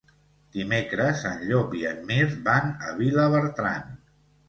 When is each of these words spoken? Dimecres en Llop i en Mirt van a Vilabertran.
Dimecres 0.55 1.21
en 1.33 1.45
Llop 1.51 1.77
i 1.83 1.83
en 1.91 2.03
Mirt 2.09 2.43
van 2.51 2.75
a 2.75 2.93
Vilabertran. 3.05 3.99